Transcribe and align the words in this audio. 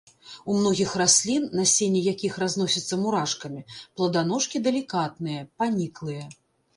У 0.51 0.53
многіх 0.59 0.93
раслін, 1.01 1.43
насенне 1.59 1.99
якіх 2.13 2.39
разносіцца 2.43 2.97
мурашкамі, 3.01 3.61
пладаножкі 3.99 4.61
далікатныя, 4.69 5.45
паніклыя. 5.61 6.25